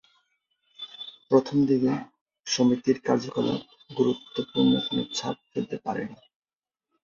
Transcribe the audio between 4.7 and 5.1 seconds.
কোনো